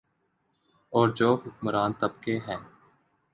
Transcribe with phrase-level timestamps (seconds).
[0.93, 2.57] اورجو حکمران طبقہ ہے۔